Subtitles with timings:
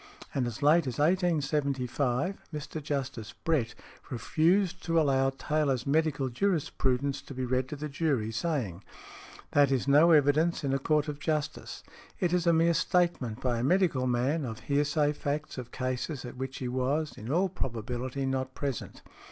[0.33, 2.81] And as late as 1875, Mr.
[2.81, 3.75] Justice Brett
[4.09, 8.83] refused to allow Taylor's Medical Jurisprudence to be read to the jury, saying:
[9.51, 11.83] "That is no evidence in a court of justice.
[12.19, 16.35] It is a mere statement by a medical man of hearsay facts of cases at
[16.35, 19.03] which he was, in all probability, not present.